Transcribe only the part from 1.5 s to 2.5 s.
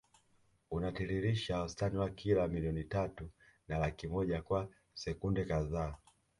wastani wa lita